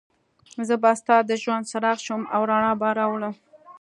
[0.67, 3.35] زه به ستا د ژوند څراغ شم او رڼا به راولم.